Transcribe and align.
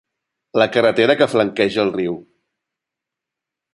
La 0.61 0.65
carretera 0.77 1.15
que 1.19 1.27
flanqueja 1.33 1.83
el 1.85 1.93
riu. 1.99 2.17